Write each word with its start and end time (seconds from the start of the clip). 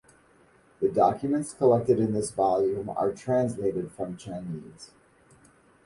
The 0.79 0.89
documents 0.89 1.53
collected 1.53 1.99
in 1.99 2.13
this 2.13 2.31
volume 2.31 2.89
are 2.89 3.11
translated 3.11 3.91
from 3.91 4.17
Chinese. 4.17 4.89